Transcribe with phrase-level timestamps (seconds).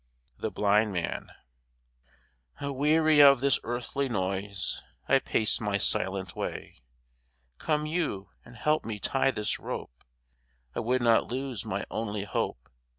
[0.39, 1.27] THE BLIND MAN
[2.59, 6.81] Aweary of this earthly noise I pace my silent way.
[7.59, 10.03] Come you and help me tie this rope:
[10.73, 12.67] I would not lose my only hope.